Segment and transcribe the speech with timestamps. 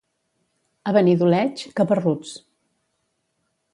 [0.91, 2.33] A Benidoleig, caparruts.